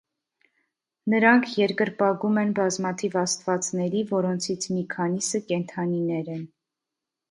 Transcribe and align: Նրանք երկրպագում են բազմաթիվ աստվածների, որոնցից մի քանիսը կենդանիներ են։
Նրանք 1.13 1.51
երկրպագում 1.57 2.41
են 2.45 2.55
բազմաթիվ 2.61 3.21
աստվածների, 3.25 4.05
որոնցից 4.17 4.69
մի 4.75 4.91
քանիսը 4.99 5.47
կենդանիներ 5.55 6.39
են։ 6.41 6.47